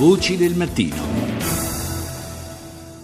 [0.00, 1.29] Voci del mattino.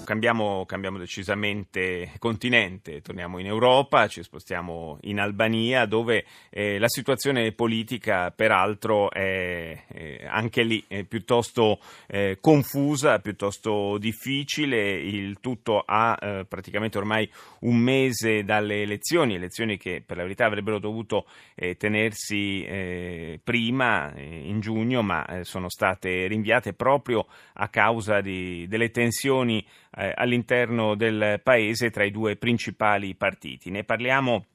[0.06, 7.50] Cambiamo, cambiamo, decisamente continente, torniamo in Europa, ci spostiamo in Albania dove eh, la situazione
[7.50, 16.16] politica peraltro è eh, anche lì è piuttosto eh, confusa, piuttosto difficile, il tutto ha
[16.20, 17.28] eh, praticamente ormai
[17.62, 21.26] un mese dalle elezioni, elezioni che per la verità avrebbero dovuto
[21.56, 28.92] eh, tenersi eh, prima, in giugno, ma sono state rinviate proprio a causa di, delle
[28.92, 33.70] tensioni eh, all'interno del paese tra i due principali partiti.
[33.70, 34.46] Ne parliamo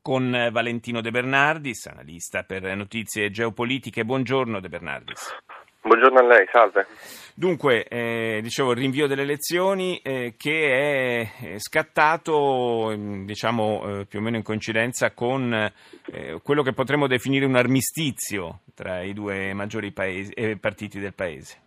[0.00, 4.04] con Valentino De Bernardis, analista per notizie geopolitiche.
[4.04, 5.34] Buongiorno De Bernardis.
[5.84, 6.86] Buongiorno a lei, salve.
[7.34, 14.20] Dunque, eh, dicevo, il rinvio delle elezioni eh, che è scattato, mm, diciamo, eh, più
[14.20, 19.52] o meno in coincidenza con eh, quello che potremmo definire un armistizio tra i due
[19.54, 21.61] maggiori paesi, eh, partiti del paese.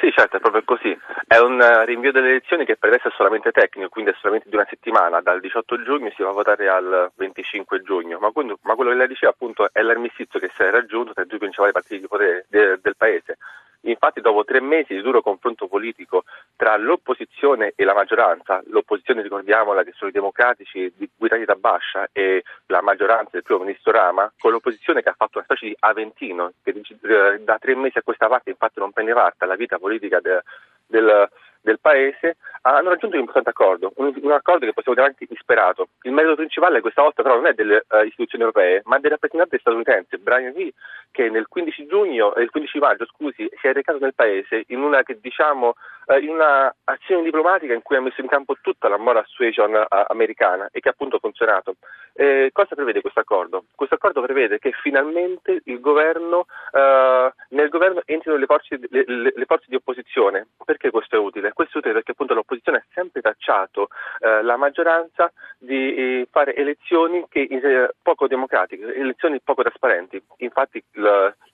[0.00, 0.98] Sì, certo, è proprio così.
[1.26, 4.48] È un eh, rinvio delle elezioni che per adesso è solamente tecnico, quindi è solamente
[4.48, 8.58] di una settimana, dal 18 giugno si va a votare al 25 giugno, ma, quando,
[8.62, 11.36] ma quello che lei diceva appunto è l'armistizio che si è raggiunto tra i due
[11.36, 13.36] principali partiti di potere de, del Paese.
[13.82, 19.82] Infatti dopo tre mesi di duro confronto politico tra l'opposizione e la maggioranza, l'opposizione ricordiamola
[19.84, 24.52] che sono i democratici guidati da Bascia e la maggioranza del primo ministro Rama, con
[24.52, 28.28] l'opposizione che ha fatto una specie di Aventino, che eh, da tre mesi a questa
[28.28, 30.42] parte infatti non prende parte alla vita politica de,
[30.86, 31.28] del,
[31.62, 35.88] del Paese, hanno raggiunto un importante accordo, un, un, accordo che possiamo dire anche isperato.
[36.02, 39.58] Il metodo principale questa volta però non è delle uh, istituzioni europee, ma dei rappresentanti
[39.58, 40.18] statunitensi.
[40.18, 40.72] Brian Lee,
[41.10, 44.82] che nel 15 giugno, eh, il 15 maggio, scusi, si è recato nel Paese in
[44.82, 45.74] una, che, diciamo,
[46.10, 49.74] uh, in una azione diplomatica in cui ha messo in campo tutta la moral suasion
[49.74, 51.76] uh, americana e che appunto ha funzionato.
[52.12, 53.64] Eh, cosa prevede questo accordo?
[53.74, 56.46] Questo accordo prevede che finalmente governo,
[57.48, 60.48] nel governo entrino le forze, le, le, le forze di opposizione.
[60.64, 61.52] Perché questo è utile?
[61.52, 63.88] Questo è utile perché appunto l'opposizione ha sempre tacciato
[64.20, 70.22] eh, la maggioranza di eh, fare elezioni che, eh, poco democratiche, elezioni poco trasparenti.
[70.38, 70.82] Infatti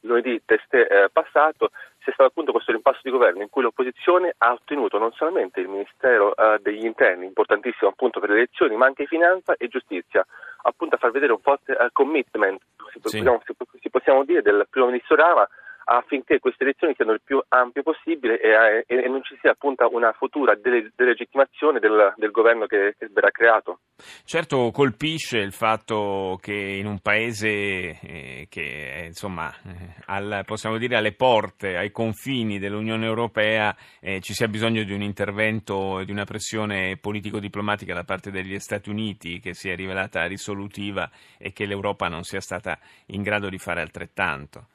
[0.00, 1.70] lunedì testè eh, passato
[2.06, 5.66] c'è stato appunto questo rimpasso di governo in cui l'opposizione ha ottenuto non solamente il
[5.66, 10.24] Ministero uh, degli Interni, importantissimo appunto per le elezioni, ma anche finanza e giustizia,
[10.62, 12.62] appunto a far vedere un forte uh, commitment,
[12.92, 13.00] sì.
[13.00, 15.48] possiamo, si, si possiamo dire, del primo ministro Rama
[15.88, 19.88] affinché queste elezioni siano il più ampie possibile e, e, e non ci sia appunto
[19.92, 23.80] una futura dele, delegittimazione del, del governo che, che, verrà creato.
[24.24, 30.76] Certo colpisce il fatto che in un paese eh, che è insomma eh, al, possiamo
[30.76, 36.04] dire alle porte, ai confini dell'Unione Europea eh, ci sia bisogno di un intervento e
[36.04, 41.08] di una pressione politico-diplomatica da parte degli Stati Uniti che si è rivelata risolutiva
[41.38, 42.76] e che l'Europa non sia stata
[43.06, 44.66] in grado di fare altrettanto.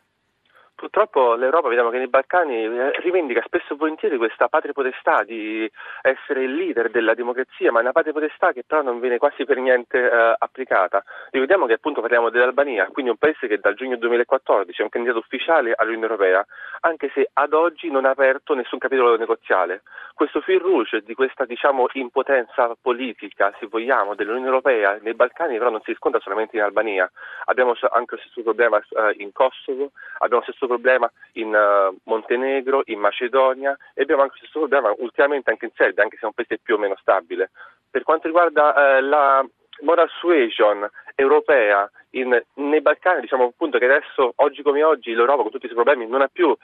[0.81, 5.71] Purtroppo l'Europa, vediamo che nei Balcani eh, rivendica spesso e volentieri questa patria potestà di
[6.01, 9.45] essere il leader della democrazia, ma è una patria potestà che però non viene quasi
[9.45, 11.03] per niente eh, applicata.
[11.29, 15.19] Ricordiamo che appunto parliamo dell'Albania, quindi un paese che dal giugno 2014 è un candidato
[15.19, 16.43] ufficiale all'Unione Europea,
[16.79, 19.83] anche se ad oggi non ha aperto nessun capitolo negoziale.
[20.15, 25.69] Questo fil rouge di questa diciamo impotenza politica, se vogliamo, dell'Unione Europea nei Balcani però
[25.69, 27.09] non si riscontra solamente in Albania.
[27.45, 32.81] Abbiamo anche lo stesso problema eh, in Kosovo, abbiamo lo stesso problema in uh, Montenegro,
[32.85, 36.25] in Macedonia e abbiamo anche lo stesso problema ultimamente anche in Serbia, anche se è
[36.25, 37.51] un paese più o meno stabile.
[37.89, 39.45] Per quanto riguarda uh, la
[39.81, 45.51] moral suasion europea in, nei Balcani, diciamo appunto che adesso, oggi come oggi, l'Europa con
[45.51, 46.57] tutti i suoi problemi non ha più uh,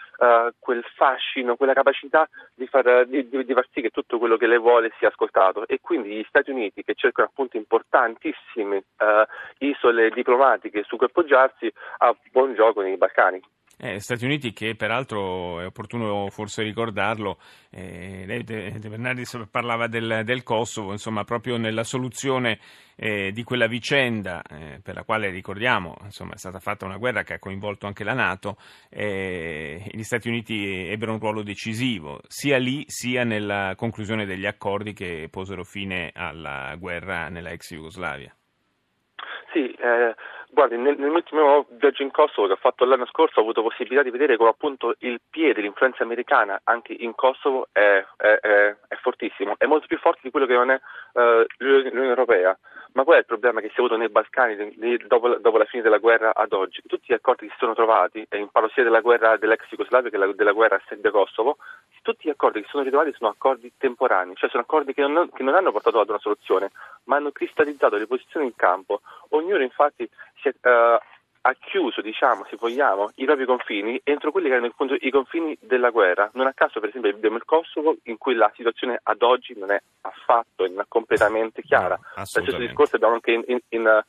[0.59, 4.47] quel fascino, quella capacità di far, di, di, di far, sì che tutto quello che
[4.47, 9.23] lei vuole sia ascoltato e quindi gli Stati Uniti che cercano appunto importantissime uh,
[9.59, 13.41] isole diplomatiche su cui appoggiarsi a buon gioco nei Balcani.
[13.79, 17.38] Eh, Stati Uniti che peraltro è opportuno forse ricordarlo,
[17.69, 22.59] eh, De, De Bernardis parlava del, del, Kosovo, insomma proprio nella soluzione
[22.95, 27.21] eh, di quella vicenda eh, per la quale ricordiamo insomma, è stata fatta una guerra
[27.21, 28.57] che ha coinvolto anche la Nato,
[28.89, 34.93] eh, gli Stati Uniti ebbero un ruolo decisivo sia lì sia nella conclusione degli accordi
[34.93, 38.35] che posero fine alla guerra nella ex Jugoslavia.
[39.53, 40.16] Sì, eh,
[40.49, 44.11] Guardi, nel, nell'ultimo viaggio in Kosovo che ho fatto l'anno scorso ho avuto possibilità di
[44.11, 49.55] vedere come appunto il piede, l'influenza americana anche in Kosovo è, è, è, è fortissimo,
[49.58, 50.79] è molto più forte di quello che non è
[51.14, 52.58] uh, l'Unione Europea.
[52.93, 54.75] Ma qual è il problema che si è avuto nei Balcani
[55.05, 56.81] dopo, dopo, la fine della guerra ad oggi?
[56.87, 60.09] Tutti gli accordi che si sono trovati, e in parlo sia della guerra dell'ex Jugoslavia
[60.09, 61.57] che della guerra Serbia-Kosovo,
[62.07, 65.43] tutti gli accordi che sono ritrovati sono accordi temporanei, cioè sono accordi che non, che
[65.43, 66.72] non hanno portato ad una soluzione,
[67.03, 69.01] ma hanno cristallizzato le posizioni in campo.
[69.31, 70.09] Ognuno infatti
[70.41, 70.97] si è, uh,
[71.47, 75.58] ha chiuso, diciamo, se vogliamo, i propri confini entro quelli che erano appunto i confini
[75.61, 76.29] della guerra.
[76.34, 79.72] Non a caso, per esempio, abbiamo il Kosovo, in cui la situazione ad oggi non
[79.72, 81.96] è affatto non è completamente chiara.
[81.96, 84.03] No, Lo stesso discorso abbiamo anche in, in, in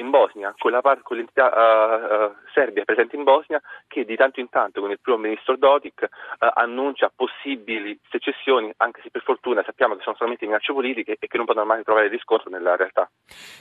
[0.00, 4.16] in Bosnia, con, la par- con l'entità uh, uh, Serbia presente in Bosnia, che di
[4.16, 9.22] tanto in tanto con il primo ministro Dodik uh, annuncia possibili secessioni, anche se per
[9.22, 12.76] fortuna sappiamo che sono solamente minacce politiche e che non potranno mai trovare riscontro nella
[12.76, 13.10] realtà.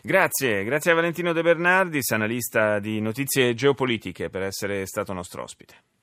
[0.01, 5.94] Grazie, grazie a Valentino De Bernardis, analista di notizie geopolitiche, per essere stato nostro ospite.